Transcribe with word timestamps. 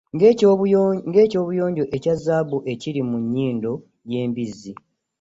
Ng'ekyobuyonjo 1.09 1.83
ekya 1.95 2.15
zaabu 2.23 2.57
ekiri 2.73 3.01
mu 3.09 3.17
nnyindo 3.23 3.71
y'embizzi. 4.11 4.73